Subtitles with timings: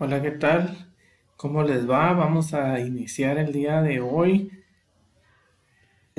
[0.00, 0.86] Hola, ¿qué tal?
[1.36, 2.12] ¿Cómo les va?
[2.12, 4.52] Vamos a iniciar el día de hoy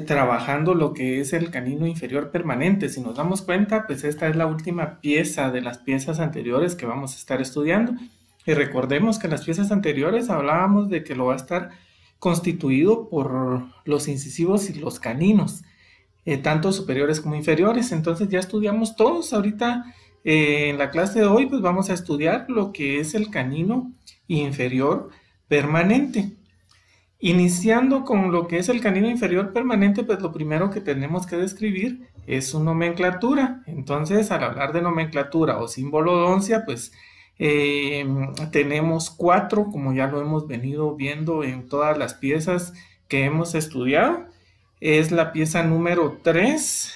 [0.06, 2.90] trabajando lo que es el canino inferior permanente.
[2.90, 6.86] Si nos damos cuenta, pues esta es la última pieza de las piezas anteriores que
[6.86, 7.94] vamos a estar estudiando.
[8.46, 11.70] Y recordemos que en las piezas anteriores hablábamos de que lo va a estar
[12.20, 15.64] constituido por los incisivos y los caninos,
[16.26, 17.94] eh, tanto superiores como inferiores.
[17.94, 19.32] Entonces ya estudiamos todos.
[19.32, 19.86] Ahorita
[20.24, 23.92] eh, en la clase de hoy pues vamos a estudiar lo que es el canino
[24.28, 25.10] inferior
[25.48, 26.32] permanente.
[27.22, 31.36] Iniciando con lo que es el canino inferior permanente, pues lo primero que tenemos que
[31.36, 33.62] describir es su nomenclatura.
[33.66, 36.94] Entonces, al hablar de nomenclatura o símbolo odoncia, pues
[37.40, 38.06] eh,
[38.52, 42.74] tenemos cuatro, como ya lo hemos venido viendo en todas las piezas
[43.10, 44.28] que hemos estudiado.
[44.80, 46.94] Es la pieza número 3,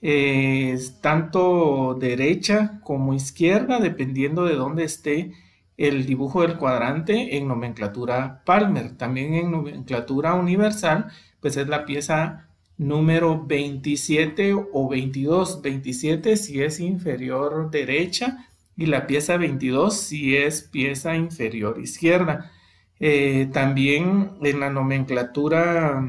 [0.00, 5.32] es tanto derecha como izquierda, dependiendo de dónde esté
[5.76, 8.96] el dibujo del cuadrante en nomenclatura Palmer.
[8.96, 11.06] También en nomenclatura universal,
[11.40, 15.62] pues es la pieza número 27 o 22.
[15.62, 22.52] 27 si es inferior derecha y la pieza 22 si es pieza inferior izquierda.
[23.00, 26.04] Eh, también en la nomenclatura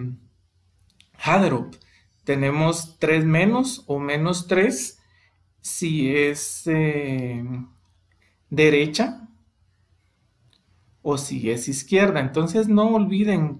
[1.23, 1.75] Haderup
[2.29, 4.99] tenemos 3 menos o menos 3
[5.61, 7.43] si es eh,
[8.51, 9.27] derecha
[11.01, 12.19] o si es izquierda.
[12.19, 13.57] Entonces no olviden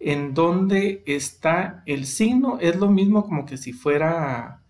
[0.00, 2.58] en dónde está el signo.
[2.60, 4.64] Es lo mismo como que si fuera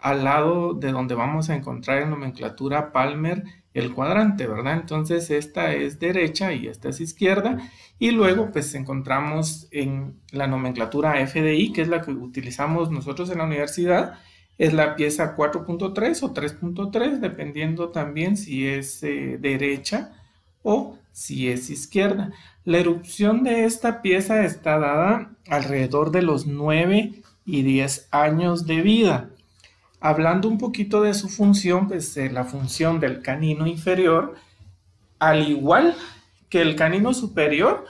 [0.00, 4.74] al lado de donde vamos a encontrar en nomenclatura Palmer el cuadrante, ¿verdad?
[4.74, 7.58] Entonces esta es derecha y esta es izquierda.
[7.98, 13.38] Y luego pues encontramos en la nomenclatura FDI, que es la que utilizamos nosotros en
[13.38, 14.18] la universidad,
[14.58, 20.12] es la pieza 4.3 o 3.3, dependiendo también si es eh, derecha
[20.62, 22.32] o si es izquierda.
[22.64, 28.82] La erupción de esta pieza está dada alrededor de los 9 y 10 años de
[28.82, 29.30] vida.
[30.00, 34.34] Hablando un poquito de su función, pues eh, la función del canino inferior,
[35.18, 35.94] al igual
[36.48, 37.84] que el canino superior,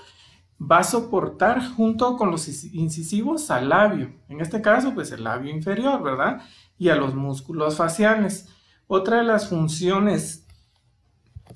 [0.60, 4.12] va a soportar junto con los incisivos al labio.
[4.28, 6.42] En este caso, pues el labio inferior, ¿verdad?
[6.78, 8.48] Y a los músculos faciales.
[8.86, 10.46] Otra de las funciones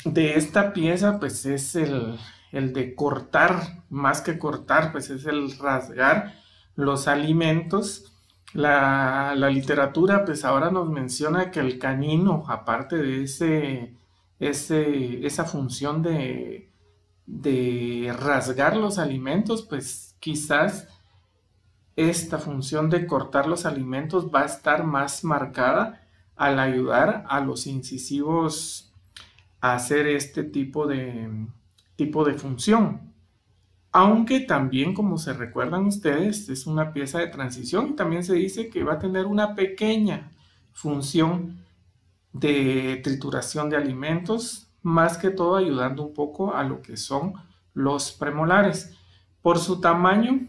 [0.05, 2.19] de esta pieza, pues es el,
[2.53, 6.35] de cortar, más que cortar, pues es el rasgar
[6.75, 8.14] los alimentos.
[8.55, 13.95] La, literatura, pues ahora nos menciona que el canino, aparte de ese,
[14.39, 16.71] ese esa función de,
[17.27, 20.89] de rasgar los alimentos, pues quizás
[21.97, 26.01] esta función de cortar los alimentos va a estar más marcada
[26.37, 28.95] al ayudar a los incisivos
[29.73, 31.47] hacer este tipo de,
[31.97, 33.14] tipo de función.
[33.97, 38.83] Aunque también, como se recuerdan ustedes, es una pieza de transición también se dice que
[38.83, 40.33] va a tener una pequeña
[40.73, 41.65] función
[42.33, 47.35] de trituración de alimentos, más que todo ayudando un poco a lo que son
[47.73, 48.99] los premolares.
[49.43, 50.41] Por su tamaño,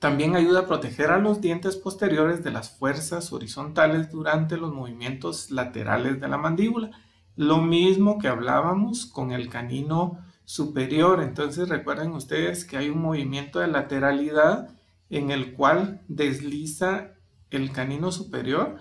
[0.00, 5.52] también ayuda a proteger a los dientes posteriores de las fuerzas horizontales durante los movimientos
[5.52, 6.90] laterales de la mandíbula
[7.38, 10.18] lo mismo que hablábamos con el canino
[10.48, 11.22] superior.
[11.22, 14.70] Entonces recuerden ustedes que hay un movimiento de lateralidad
[15.10, 17.10] en el cual desliza
[17.50, 18.80] el canino superior.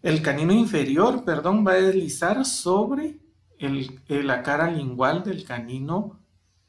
[0.00, 3.18] El canino inferior, perdón, va a deslizar sobre
[4.08, 6.18] la cara lingual del canino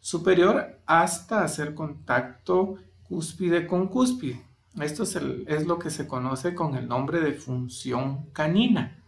[0.02, 4.44] superior hasta hacer contacto cúspide con cúspide.
[4.82, 9.02] Esto es lo que se conoce con el nombre de función canina.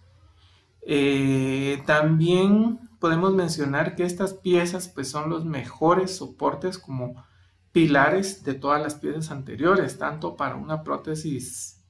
[0.82, 7.24] Eh, también podemos mencionar que estas piezas pues, son los mejores soportes como
[7.72, 11.84] pilares de todas las piezas anteriores, tanto para una prótesis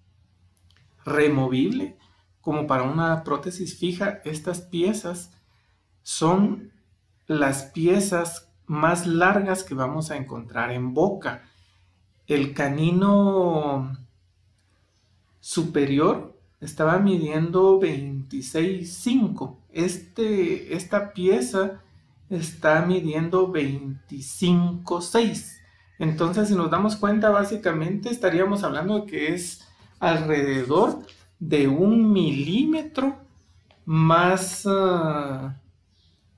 [1.06, 1.98] removible
[2.42, 4.22] como para una prótesis fija.
[4.24, 5.31] Estas piezas
[6.04, 6.72] son
[7.28, 11.44] las piezas más largas que vamos a encontrar en boca.
[12.28, 13.98] El canino
[15.39, 17.80] superior estaba midiendo
[18.30, 19.58] 26.5.
[19.72, 21.81] Este, esta pieza
[22.30, 25.58] está midiendo 25.6.
[25.98, 29.68] Entonces, si nos damos cuenta, básicamente estaríamos hablando de que es
[30.00, 31.00] alrededor
[31.40, 33.18] de un milímetro
[33.86, 35.60] más, ah,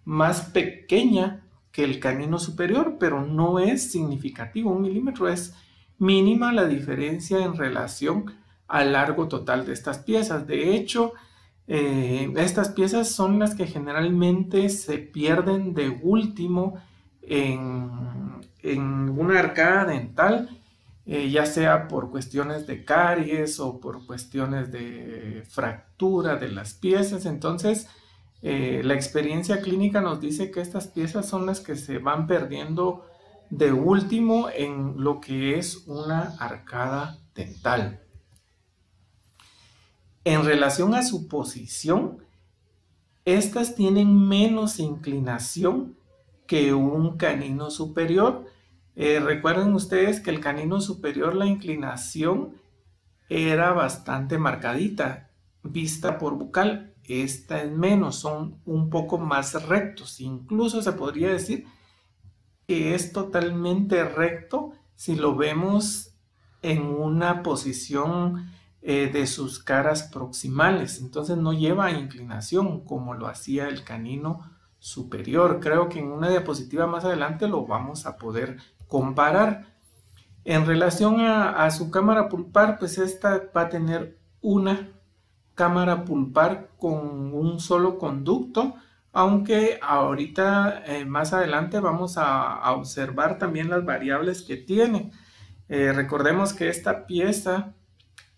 [0.06, 4.72] más pequeña que el canino superior, pero no es significativo.
[4.72, 5.54] Un milímetro es
[6.00, 8.34] mínima la diferencia en relación
[8.68, 10.48] al largo total de estas piezas.
[10.48, 11.14] De hecho,
[11.68, 16.82] Eh, estas piezas son las que generalmente se pierden de último
[17.22, 20.50] en, una arcada dental,
[21.06, 27.26] eh, ya sea por cuestiones de caries o por cuestiones de fractura de las piezas.
[27.26, 27.88] Entonces,
[28.42, 33.06] eh, la experiencia clínica nos dice que estas piezas son las que se van perdiendo
[33.52, 38.02] de último en lo que es una arcada dental.
[40.24, 42.20] En relación a su posición,
[43.26, 45.98] estas tienen menos inclinación
[46.48, 48.46] que un canino superior.
[48.96, 52.56] Eh, recuerden ustedes que el canino superior la inclinación
[53.30, 55.30] era bastante marcadita,
[55.64, 60.22] vista por bucal esta es menos, son un poco más rectos.
[60.22, 61.66] Incluso se podría decir
[62.68, 66.16] que es totalmente recto si lo vemos
[66.62, 68.50] en una posición
[68.84, 71.00] eh, de sus caras proximales.
[71.02, 75.60] Entonces no lleva inclinación como lo hacía el canino superior.
[75.62, 78.58] Creo que en una diapositiva más adelante lo vamos a poder
[78.88, 79.68] comparar.
[80.44, 84.90] En relación a, su cámara pulpar, pues esta va a tener una
[85.54, 88.74] cámara pulpar con un solo conducto,
[89.14, 95.12] aunque ahorita eh, más adelante vamos a, observar también las variables que tiene.
[95.70, 97.76] Eh, recordemos que esta pieza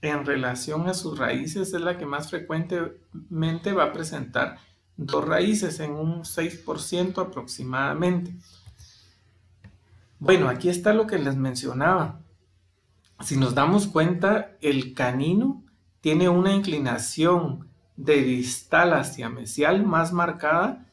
[0.04, 4.58] en relación a sus raíces es la que más frecuentemente va a presentar
[4.98, 8.36] dos raíces en un 6% aproximadamente.
[10.20, 12.20] Bueno, aquí está lo que les mencionaba.
[13.22, 15.64] Si nos damos cuenta, el canino
[16.02, 20.86] tiene una inclinación de distal hacia mesial más marcada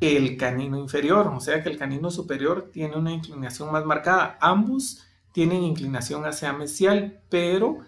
[0.00, 4.38] que el canino inferior, o sea que el canino superior tiene una inclinación más marcada.
[4.40, 5.04] Ambos
[5.34, 7.80] tienen inclinación hacia mesial, pero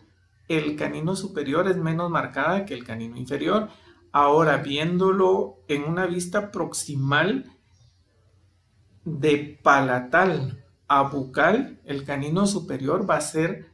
[0.49, 3.69] el canino superior es menos marcada que el canino inferior.
[4.11, 7.53] Ahora, viéndolo en una vista proximal
[9.05, 13.71] de palatal a bucal, el canino superior va a ser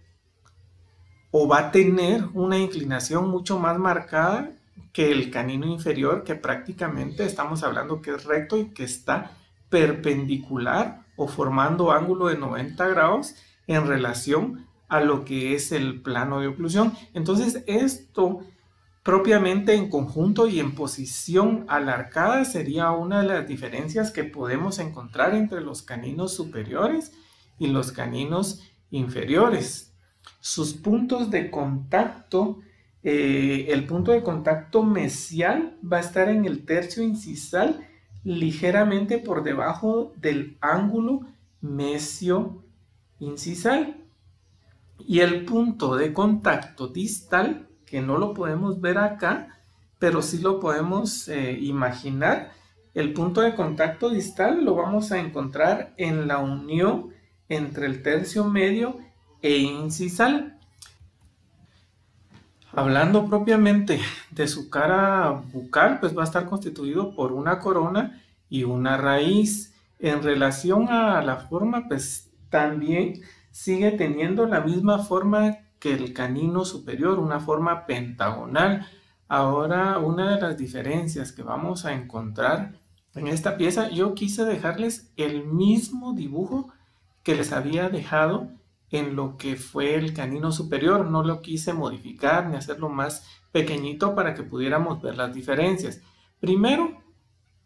[1.30, 4.50] o va a tener una inclinación mucho más marcada
[4.92, 9.30] que el canino inferior, que prácticamente estamos hablando que es recto y que está
[9.70, 13.34] perpendicular o formando ángulo de 90 grados
[13.74, 16.92] en relación a lo que es el plano de oclusión.
[17.14, 18.40] Entonces esto
[19.02, 25.34] propiamente en conjunto y en posición alarcada sería una de las diferencias que podemos encontrar
[25.34, 27.12] entre los caninos superiores
[27.58, 29.92] y los caninos inferiores
[30.40, 32.60] sus puntos de contacto,
[33.02, 37.86] eh, el punto de contacto mesial va a estar en el tercio incisal
[38.24, 41.20] ligeramente por debajo del ángulo
[41.60, 42.61] mesio
[43.22, 43.96] incisal.
[44.98, 49.58] Y el punto de contacto distal, que no lo podemos ver acá,
[49.98, 52.52] pero sí lo podemos eh, imaginar,
[52.94, 57.08] el punto de contacto distal lo vamos a encontrar en la unión
[57.48, 58.98] entre el tercio medio
[59.40, 60.58] e incisal.
[62.72, 68.64] Hablando propiamente de su cara bucal, pues va a estar constituido por una corona y
[68.64, 69.74] una raíz.
[69.98, 76.64] En relación a la forma, pues también sigue teniendo la misma forma que el canino
[76.64, 78.86] superior, una forma pentagonal.
[79.26, 82.78] Ahora, una de las diferencias que vamos a encontrar
[83.16, 86.72] en esta pieza, yo quise dejarles el mismo dibujo
[87.24, 88.50] que les había dejado
[88.90, 91.10] en lo que fue el canino superior.
[91.10, 96.00] No lo quise modificar ni hacerlo más pequeñito para que pudiéramos ver las diferencias.
[96.38, 97.02] Primero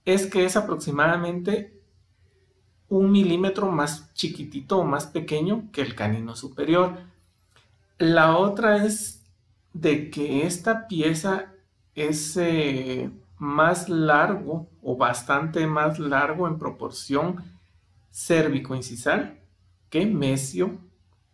[0.04, 1.75] es que es aproximadamente
[2.88, 6.96] un milímetro más chiquitito o más pequeño que el canino superior.
[7.98, 9.22] La otra es
[9.72, 11.52] de que esta pieza
[11.94, 17.44] es eh, más largo o bastante más largo en proporción
[18.12, 19.38] cérvico-incisal
[19.90, 20.78] que mesio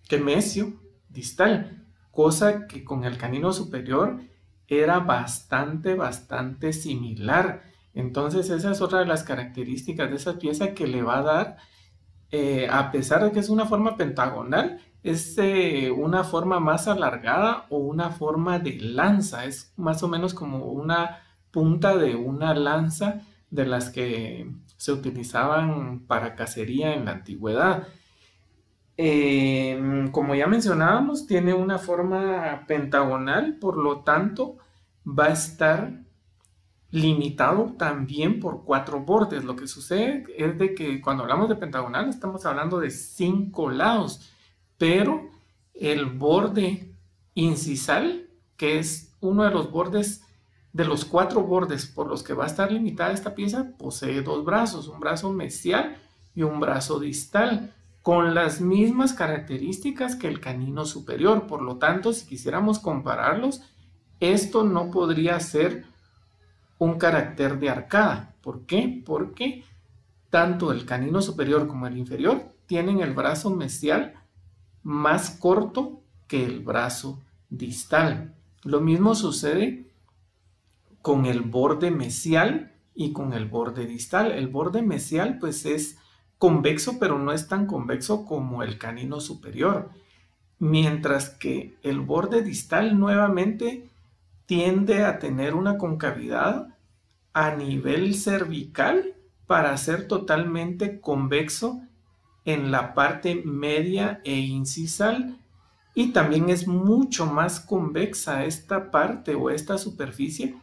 [0.08, 0.74] que mesio
[1.08, 4.20] distal, cosa que con el canino superior
[4.68, 7.62] era bastante, bastante similar.
[7.94, 11.56] Entonces esa es otra de las características de esa pieza que le va a dar,
[12.30, 17.66] eh, a pesar de que es una forma pentagonal, es eh, una forma más alargada
[17.70, 23.22] o una forma de lanza, es más o menos como una punta de una lanza
[23.50, 27.88] de las que se utilizaban para cacería en la antigüedad.
[28.96, 34.58] Em, como ya mencionábamos, tiene una forma pentagonal, por lo tanto
[35.06, 35.92] va a estar
[36.92, 39.44] limitado también por cuatro bordes.
[39.44, 44.30] Lo que sucede es de que cuando hablamos de pentagonal estamos hablando de cinco lados,
[44.78, 45.30] pero
[45.74, 46.94] el borde
[47.34, 50.22] incisal que es uno de los bordes,
[50.72, 54.44] de los cuatro bordes por los que va a estar limitada esta pieza, posee dos
[54.44, 55.96] brazos, un brazo mesial
[56.34, 61.46] y un brazo distal, con las mismas características que el canino superior.
[61.46, 63.62] Por lo tanto, si quisiéramos compararlos,
[64.20, 65.84] esto no podría ser
[66.82, 68.34] un carácter de arcada.
[68.42, 69.02] ¿Por qué?
[69.06, 69.64] Porque
[70.30, 74.14] tanto el canino superior como el inferior tienen el brazo mesial
[74.82, 77.20] más corto que el brazo
[77.50, 78.34] distal.
[78.64, 79.86] Lo mismo sucede
[81.02, 84.32] con el borde mesial y con el borde distal.
[84.32, 85.98] El borde mesial pues es
[86.38, 89.90] convexo, pero no es tan convexo como el canino superior.
[90.58, 93.88] Mientras que el borde distal nuevamente
[94.46, 96.71] tiende a tener una concavidad
[97.32, 99.14] a nivel cervical
[99.46, 101.82] para ser totalmente convexo
[102.44, 105.38] en la parte media e incisal
[105.94, 110.56] y también es mucho más convexa esta parte o esta superficie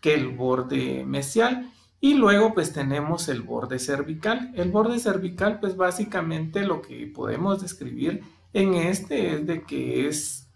[0.00, 1.72] que el borde mesial.
[2.00, 4.52] Y luego pues tenemos el borde cervical.
[4.56, 10.48] El borde cervical pues básicamente lo que podemos describir en este es de que es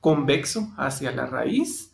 [0.00, 1.87] convexo hacia la raíz.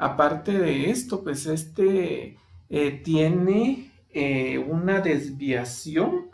[0.00, 2.38] Aparte de esto pues este
[2.70, 6.30] eh, tiene eh, una desviación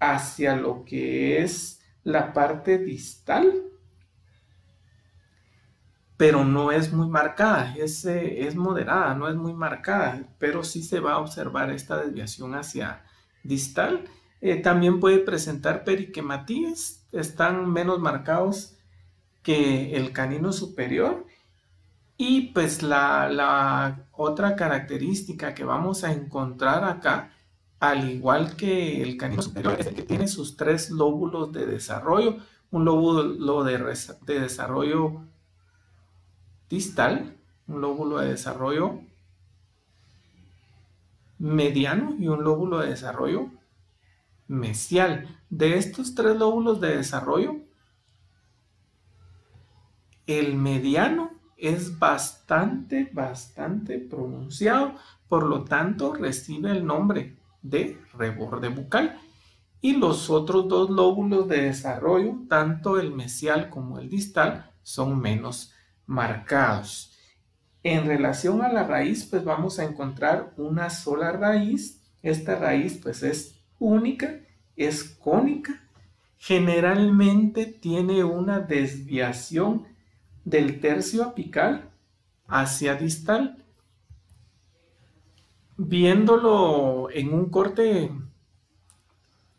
[0.00, 3.62] hacia lo que es la parte distal,
[6.16, 10.82] pero no es muy marcada, es, eh, es moderada, no es muy marcada, pero sí
[10.82, 13.04] se va a observar esta desviación hacia
[13.44, 14.06] distal.
[14.64, 18.76] también puede presentar periquematías, están menos marcados
[19.44, 21.26] que el canino superior
[22.20, 27.32] y pues la, otra característica que vamos a encontrar acá,
[27.78, 32.38] al igual que el canino superior, es que tiene sus tres lóbulos de desarrollo.
[32.72, 33.78] Un lóbulo de,
[34.26, 35.22] de desarrollo
[36.68, 37.36] distal,
[37.68, 39.00] un lóbulo de desarrollo
[41.38, 43.52] mediano y un lóbulo de desarrollo
[44.48, 45.38] mesial.
[45.50, 47.58] De estos tres lóbulos de desarrollo,
[50.26, 54.94] el mediano es bastante, bastante pronunciado,
[55.28, 59.20] por lo tanto recibe el nombre de reborde bucal.
[59.80, 65.72] Y los otros dos lóbulos de desarrollo, tanto el mesial como el distal, son menos
[66.06, 67.16] marcados.
[67.82, 72.02] En relación a la raíz, pues vamos a encontrar una sola raíz.
[72.22, 74.40] Esta raíz pues es única,
[74.76, 75.88] es cónica,
[76.38, 79.86] generalmente tiene una desviación
[80.44, 81.90] del tercio apical
[82.46, 83.64] hacia distal.
[85.76, 88.10] Viéndolo en un corte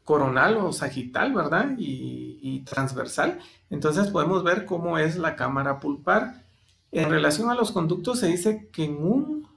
[0.10, 1.76] coronal o sagital, ¿verdad?
[1.78, 3.40] Y, transversal.
[3.70, 6.44] Entonces podemos ver cómo es la cámara pulpar.
[6.92, 9.48] En relación a los conductos se dice que en un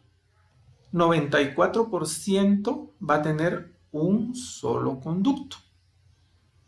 [0.93, 5.57] 94% va a tener un solo conducto.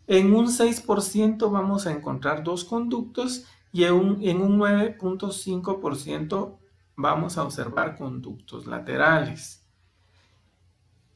[0.07, 3.93] En un 6% vamos a encontrar dos conductos y en
[4.41, 6.59] un, 9.5%
[6.95, 9.67] vamos a observar conductos laterales.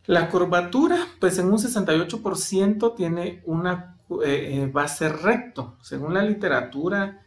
[0.07, 5.79] La curvatura, pues en un 68% tiene una, va a ser recto.
[5.83, 7.25] Según la literatura,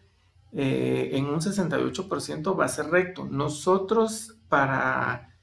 [0.52, 3.24] eh, en un 68% va a ser recto.
[3.24, 5.38] Nosotros para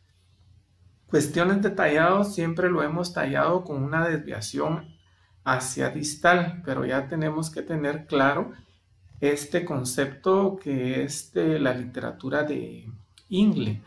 [1.06, 4.94] cuestiones de tallado siempre lo hemos tallado con una desviación
[5.44, 8.52] hacia distal, pero ya tenemos que tener claro
[9.20, 12.90] este concepto que es de la literatura de
[13.28, 13.82] Ingle.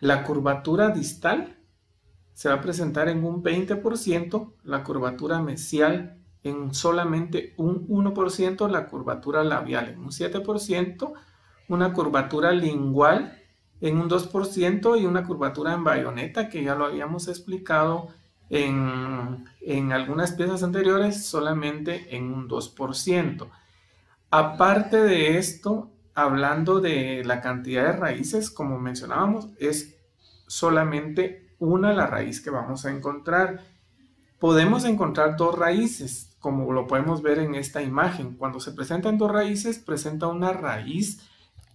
[0.00, 1.56] La curvatura distal
[2.32, 8.86] se va a presentar en un 20%, la curvatura mesial en solamente un 1%, la
[8.86, 11.12] curvatura labial en un 7%,
[11.68, 13.42] una curvatura lingual
[13.80, 18.08] en un 2% y una curvatura en bayoneta que ya lo habíamos explicado
[18.50, 23.48] en, en algunas piezas anteriores solamente en un 2%.
[24.30, 29.96] Aparte de esto, hablando de la cantidad de raíces, como mencionábamos, es
[30.46, 33.64] solamente una la raíz que vamos a encontrar.
[34.38, 38.36] Podemos encontrar dos raíces, como lo podemos ver en esta imagen.
[38.36, 41.26] Cuando se presentan dos raíces, presenta una raíz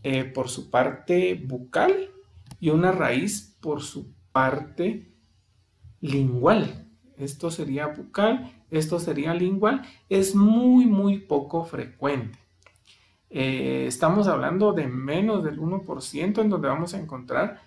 [0.04, 2.12] eh, por su parte bucal
[2.60, 5.12] y una raíz por su parte
[6.02, 6.88] lingual.
[7.18, 9.82] Esto sería bucal, esto sería lingual.
[10.10, 12.43] Es muy, muy poco frecuente.
[13.36, 17.64] Eh, estamos hablando de menos del 1% en donde vamos a encontrar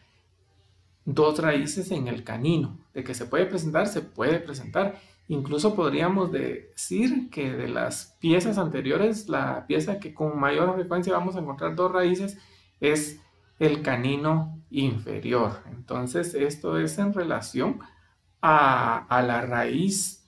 [1.04, 2.78] dos raíces en el canino.
[2.94, 5.00] De que se puede presentar, se puede presentar.
[5.26, 11.34] Incluso podríamos decir que de las piezas anteriores, la pieza que con mayor frecuencia vamos
[11.34, 12.38] a encontrar dos raíces
[12.78, 13.20] es
[13.58, 15.64] el canino inferior.
[15.72, 17.80] Entonces, esto es en relación
[18.40, 20.24] a, la raíz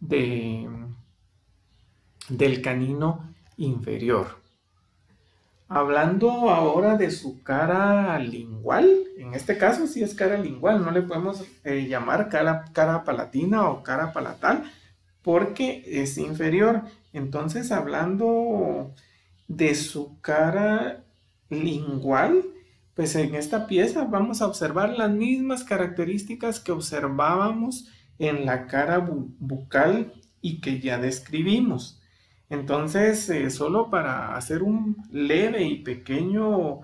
[0.00, 0.68] de,
[2.28, 4.45] del canino inferior.
[5.68, 11.02] Hablando ahora de su cara lingual, en este caso sí es cara lingual, no le
[11.02, 14.64] podemos eh, llamar cara, cara palatina o cara palatal
[15.22, 16.82] porque es inferior.
[17.12, 18.94] Entonces, hablando
[19.48, 21.02] de su cara
[21.50, 22.44] lingual,
[22.94, 27.88] pues en esta pieza vamos a observar las mismas características que observábamos
[28.20, 31.95] en la cara bucal y que ya describimos.
[32.48, 36.80] Entonces, eh, solo para hacer un leve y pequeño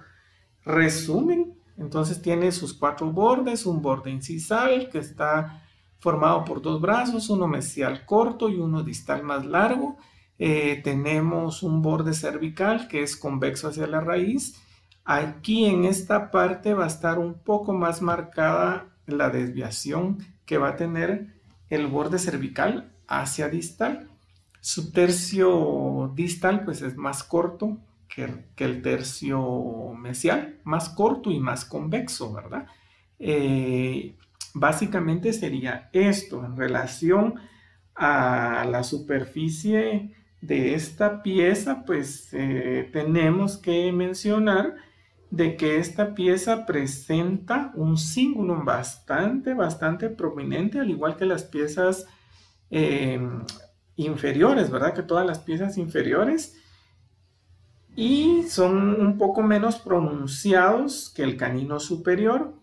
[0.64, 5.62] resumen, entonces tiene sus cuatro bordes, un borde incisal que está
[5.98, 9.96] formado por dos brazos, uno mesial corto y uno distal más largo.
[10.38, 14.56] Eh, tenemos un borde cervical que es convexo hacia la raíz
[15.04, 20.70] Aquí en esta parte va a estar un poco más marcada la desviación que va
[20.70, 21.40] a tener
[21.70, 24.11] el borde cervical hacia distal.
[24.62, 27.78] Su tercio distal pues es más corto
[28.08, 28.28] que,
[28.58, 32.68] el tercio mesial, más corto y más convexo, ¿verdad?
[33.18, 34.14] Eh,
[34.54, 37.34] básicamente sería esto en relación
[37.96, 44.76] a la superficie de esta pieza, pues eh, tenemos que mencionar
[45.32, 52.06] de que esta pieza presenta un cingulum bastante, bastante prominente, al igual que las piezas
[52.70, 53.42] em,
[53.96, 54.94] inferiores, ¿verdad?
[54.94, 56.56] Que todas las piezas inferiores.
[57.94, 62.54] Y son un poco menos pronunciados que el canino superior.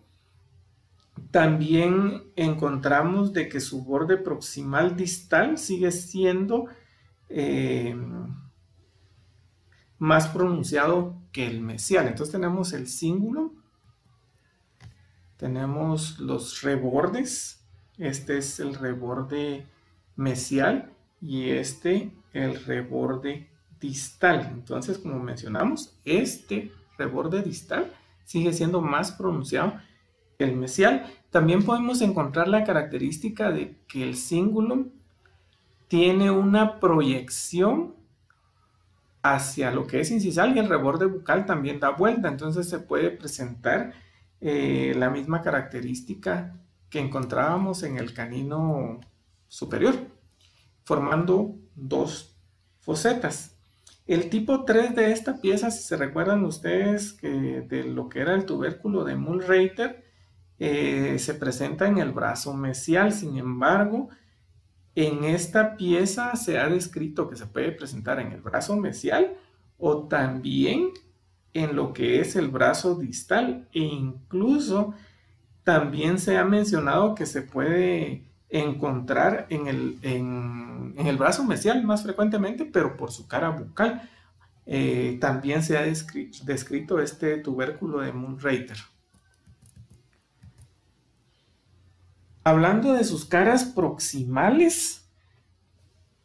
[1.30, 6.66] También encontramos de que su borde proximal distal sigue siendo
[7.28, 8.34] em,
[9.98, 12.08] más pronunciado que el mesial.
[12.08, 13.52] Entonces tenemos el cíngulo,
[15.36, 17.64] tenemos los rebordes,
[17.98, 19.68] este es el reborde
[20.16, 23.48] mesial y este el reborde
[23.80, 24.50] distal.
[24.52, 27.92] Entonces, como mencionamos, este reborde distal
[28.24, 29.74] sigue siendo más pronunciado
[30.38, 31.06] que el mesial.
[31.30, 34.86] También podemos encontrar la característica de que el cíngulo
[35.88, 37.94] tiene una proyección
[39.22, 43.10] hacia lo que es incisal y el reborde bucal también da vuelta, entonces se puede
[43.10, 43.92] presentar
[44.40, 46.56] eh, la misma característica
[46.88, 49.00] que encontrábamos en el canino
[49.48, 49.94] superior,
[50.90, 52.36] formando dos
[52.80, 53.56] fosetas.
[54.08, 58.34] El tipo 3 de esta pieza, si se recuerdan ustedes que de lo que era
[58.34, 60.04] el tubérculo de Mullreiter,
[60.58, 64.08] eh, se presenta en el brazo mesial, sin embargo,
[64.96, 69.36] en esta pieza se ha descrito que se puede presentar en el brazo mesial
[69.78, 70.88] o también
[71.54, 74.92] en lo que es el brazo distal e incluso
[75.62, 82.02] también se ha mencionado que se puede encontrar en el, en, el brazo mesial más
[82.02, 84.08] frecuentemente, pero por su cara bucal.
[84.66, 88.76] Eh, también se ha descrito, este tubérculo de Moonreiter.
[92.44, 95.08] Hablando de sus caras proximales,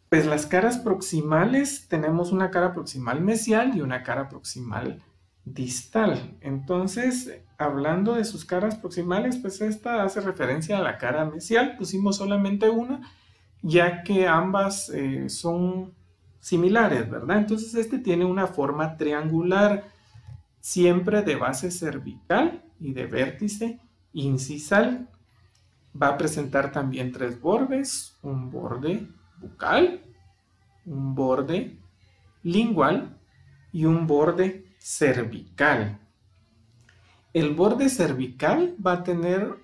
[0.09, 5.01] pues las caras proximales tenemos una cara proximal mesial y una cara proximal
[5.45, 6.38] distal.
[6.41, 11.77] Entonces, hablando de sus caras proximales, pues esta hace referencia a la cara mesial.
[11.77, 13.01] Pusimos solamente una,
[13.62, 15.93] ya que ambas eh, son
[16.39, 17.38] similares, ¿verdad?
[17.38, 19.88] Entonces, este tiene una forma triangular,
[20.60, 23.79] siempre de base cervical y de vértice
[24.13, 25.10] incisal.
[25.99, 29.08] Va a presentar también tres bordes, un borde
[29.39, 30.01] bucal,
[30.86, 31.79] un borde
[32.43, 33.17] lingual
[33.71, 35.99] y un borde cervical.
[37.33, 39.55] El borde cervical va a tener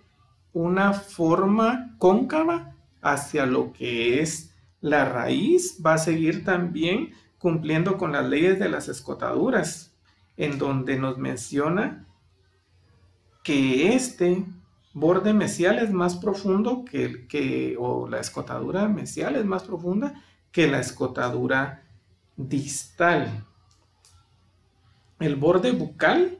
[0.53, 8.11] una forma cóncava hacia lo que es la raíz, va a seguir también cumpliendo con
[8.11, 9.95] las leyes de las escotaduras,
[10.37, 12.05] en donde nos menciona
[13.43, 14.45] que este
[14.93, 20.21] borde mesial es más profundo que, el que o la escotadura mesial es más profunda
[20.51, 21.83] que la escotadura
[22.35, 23.45] distal.
[25.21, 26.39] El borde bucal,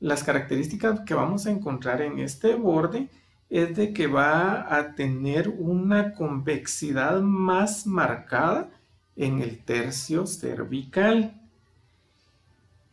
[0.00, 3.08] las características que vamos a encontrar en este borde
[3.48, 8.68] es de que va a tener una convexidad más marcada
[9.16, 11.40] en el tercio cervical.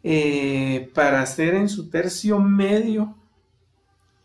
[0.03, 3.13] Eh, para ser en su tercio medio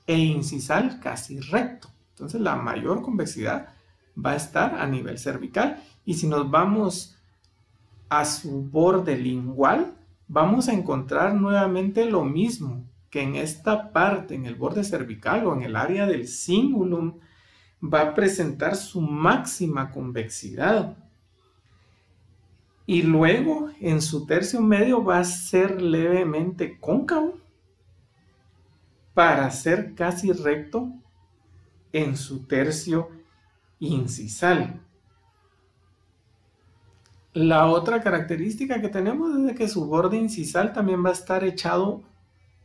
[0.06, 1.88] e incisal casi recto.
[2.10, 3.74] Entonces la mayor convexidad
[4.14, 7.16] va a estar a nivel cervical y si nos vamos
[8.08, 9.96] a su borde lingual,
[10.32, 15.56] vamos a encontrar nuevamente lo mismo que en esta parte, en el borde cervical o
[15.56, 17.18] en el área del cingulum,
[17.82, 20.96] va a presentar su máxima convexidad.
[22.86, 27.38] Y luego en su tercio medio va a ser levemente cóncavo
[29.12, 30.92] para ser casi recto
[31.92, 33.10] en su tercio
[33.80, 34.80] incisal.
[37.40, 42.02] La otra característica que tenemos es que su borde incisal también va a estar echado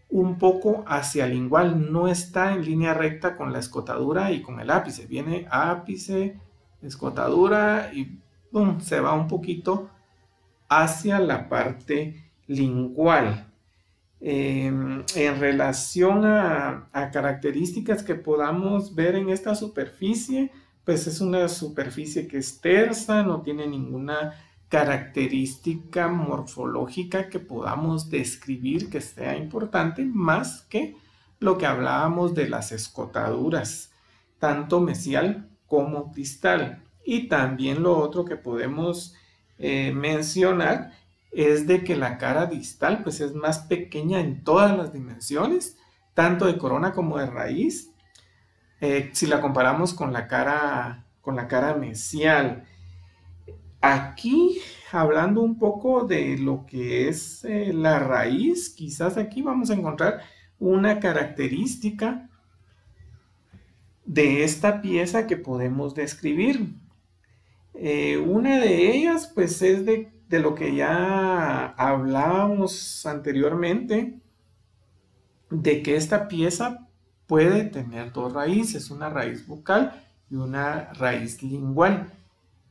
[0.09, 4.59] un poco hacia el lingual, no está en línea recta con la escotadura y con
[4.59, 5.07] el ápice.
[5.07, 6.37] Viene ápice,
[6.81, 8.19] escotadura y
[8.79, 9.89] se va un poquito
[10.67, 13.53] hacia la parte lingual.
[14.19, 20.51] Em, en relación a, a, características que podamos ver en esta superficie,
[20.83, 24.33] pues es una superficie que es tersa, no tiene ninguna
[24.69, 30.95] característica morfológica que podamos describir que sea importante, más que
[31.39, 33.91] lo que hablábamos de las escotaduras,
[34.39, 36.83] tanto mesial como distal.
[37.05, 39.13] Y también lo otro que podemos
[39.57, 40.91] eh, mencionar
[41.31, 45.77] es de que la cara distal pues es más pequeña en todas las dimensiones,
[46.13, 47.91] tanto de corona como de raíz,
[48.81, 52.65] eh, si la comparamos con la cara, con la cara mesial.
[53.87, 54.59] Aquí,
[54.91, 60.21] hablando un poco de lo que es eh, la raíz, quizás aquí vamos a encontrar
[60.57, 62.27] una característica
[64.03, 66.73] de esta pieza que podemos describir.
[67.75, 74.19] Eh, una de ellas, pues, es de, de lo que ya hablábamos anteriormente,
[75.51, 76.87] de que esta pieza
[77.27, 82.11] puede tener dos raíces, una raíz bucal y una raíz lingual.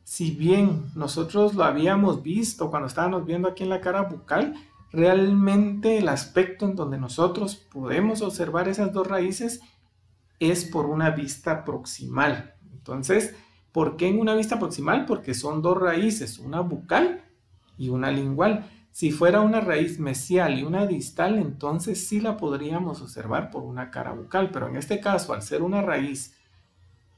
[0.04, 4.54] Si bien nosotros lo habíamos visto cuando estábamos viendo aquí en la cara bucal,
[4.92, 9.60] realmente el aspecto en donde nosotros podemos observar esas dos raíces
[10.38, 12.54] es por una vista proximal.
[12.72, 13.34] Entonces,
[13.74, 15.04] ¿Por qué en una vista proximal?
[15.04, 17.24] Porque son dos raíces, una bucal
[17.76, 18.70] y una lingual.
[18.92, 23.90] Si fuera una raíz mesial y una distal, entonces sí la podríamos observar por una
[23.90, 26.36] cara bucal, pero en este caso, al ser una raíz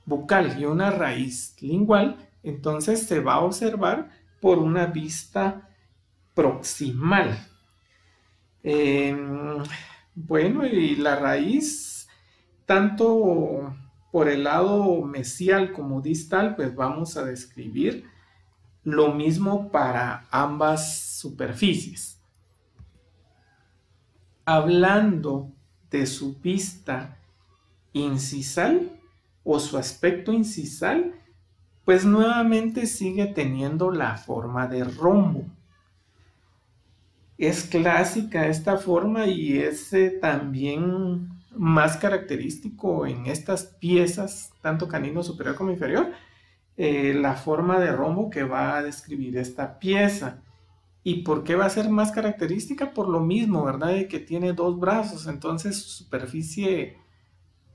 [0.07, 5.68] bucal y una raíz lingual, entonces se va a observar por una vista
[6.35, 7.38] proximal.
[8.62, 9.62] Em,
[10.14, 12.09] bueno, y la raíz,
[12.64, 13.75] tanto
[14.12, 18.05] por el lado mesial como distal, pues vamos a describir
[18.83, 22.20] lo mismo para ambas superficies.
[24.44, 25.53] Hablando
[25.90, 27.18] de su vista
[27.92, 29.01] incisal
[29.42, 31.14] o su aspecto incisal,
[31.87, 35.44] pues nuevamente sigue teniendo la forma de rombo.
[37.38, 45.55] Es clásica esta forma y es también más característico en estas piezas, tanto canino superior
[45.55, 46.11] como inferior,
[46.77, 50.42] eh, la forma de rombo que va a describir esta pieza.
[51.05, 52.94] ¿Y por qué va a ser más característica?
[52.94, 53.90] Por lo mismo, ¿verdad?
[53.90, 56.99] De que tiene dos brazos, entonces su superficie,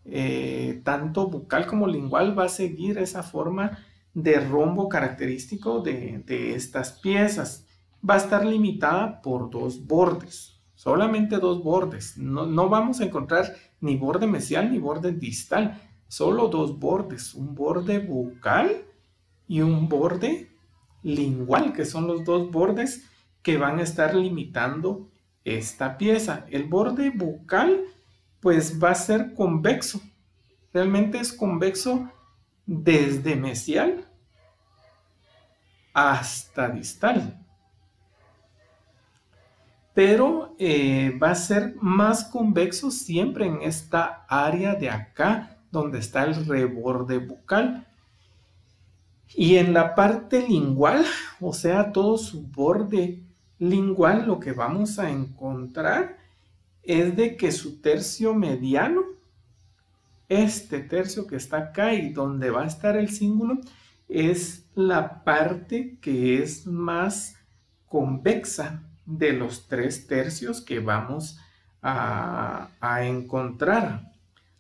[0.04, 3.80] eh, tanto bucal como lingual, va a seguir esa forma
[4.14, 6.24] de rombo característico de,
[6.56, 7.68] estas piezas.
[8.08, 12.18] Va a estar limitada por dos bordes, solamente dos bordes.
[12.18, 17.56] No, no vamos a encontrar ni borde mesial ni borde distal, solo dos bordes, un
[17.56, 18.84] borde bucal
[19.48, 20.52] y un borde
[21.04, 23.08] lingual, que son los dos bordes
[23.42, 25.10] que van a estar limitando
[25.44, 26.46] esta pieza.
[26.50, 27.86] El borde bucal
[28.40, 30.02] pues va a ser convexo,
[30.74, 32.10] realmente es convexo
[32.66, 34.06] desde mesial
[35.94, 37.42] hasta distal
[39.94, 46.24] pero eh, va a ser más convexo siempre en esta área de acá, donde está
[46.24, 47.88] el reborde bucal.
[49.36, 51.06] Y en la parte lingual,
[51.40, 53.22] o sea, todo su borde
[53.60, 56.18] lingual, lo que vamos a encontrar
[56.84, 59.04] es de que su tercio mediano,
[60.32, 63.60] este tercio que está acá y donde va a estar el símbolo,
[64.08, 67.36] es la parte que es más
[67.86, 71.38] convexa de los tres tercios que vamos
[71.82, 72.70] a,
[73.02, 74.14] encontrar.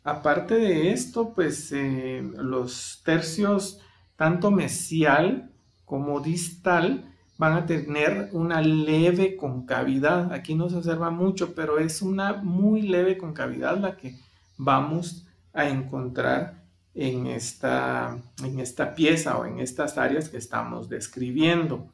[0.03, 3.79] Aparte de esto, pues eh, los tercios
[4.17, 5.51] tanto mesial
[5.85, 10.33] como distal van a tener una leve concavidad.
[10.33, 14.17] Aquí no se observa mucho, pero es una muy leve concavidad la que
[14.57, 16.61] vamos a encontrar
[16.93, 21.87] en esta, en esta pieza o en estas áreas que estamos describiendo.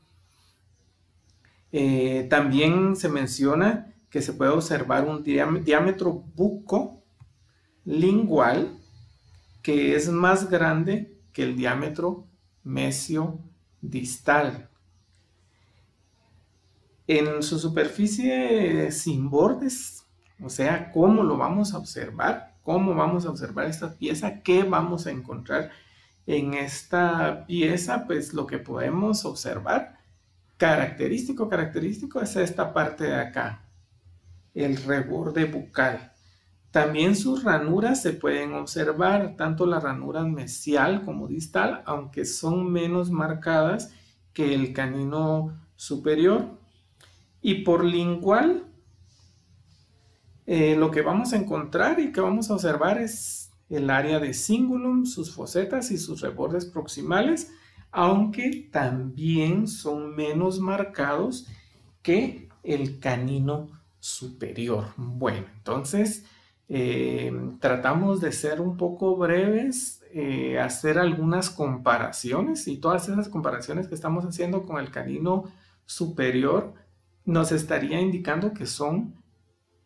[1.71, 7.03] Eh, también se menciona que se puede observar un diámetro buco
[7.85, 8.77] lingual
[9.61, 12.25] que es más grande que el diámetro
[12.63, 13.39] mesio
[13.81, 14.69] distal.
[17.05, 20.05] En su superficie sin bordes,
[20.41, 22.46] o sea, ¿cómo lo vamos a observar?
[22.67, 24.41] ¿Cómo vamos a observar esta pieza?
[24.43, 25.71] ¿Qué vamos a encontrar
[26.25, 28.03] en esta pieza?
[28.05, 29.99] Pues lo que podemos observar,
[30.57, 33.69] característico, característico, es esta parte de acá,
[34.53, 36.11] el reborde bucal.
[36.69, 43.09] También sus ranuras se pueden observar, tanto la ranura mesial como distal, aunque son menos
[43.09, 43.93] marcadas
[44.33, 46.59] que el canino superior.
[47.41, 48.65] Y por lingual,
[50.47, 54.33] eh, lo que vamos a encontrar y que vamos a observar es el área de
[54.33, 57.51] cingulum, sus fosetas y sus rebordes proximales,
[57.91, 61.47] aunque también son menos marcados
[62.01, 63.67] que el canino
[63.99, 64.85] superior.
[64.95, 66.23] Bueno, entonces
[66.69, 73.89] eh, tratamos de ser un poco breves, eh, hacer algunas comparaciones y todas esas comparaciones
[73.89, 75.43] que estamos haciendo con el canino
[75.85, 76.73] superior
[77.25, 79.13] nos estaría indicando que son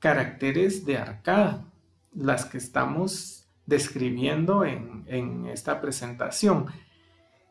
[0.01, 1.63] caracteres de arcada,
[2.13, 6.65] las que estamos describiendo en, esta presentación.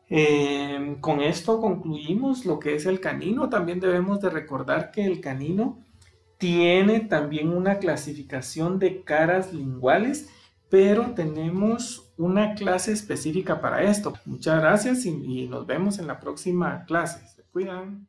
[0.09, 3.49] Eh, con esto concluimos lo que es el canino.
[3.49, 5.79] También debemos de recordar que el canino
[6.37, 10.29] tiene también una clasificación de caras linguales,
[10.69, 14.13] pero tenemos una clase específica para esto.
[14.25, 17.25] Muchas gracias y, nos vemos en la próxima clase.
[17.27, 18.07] Se cuidan.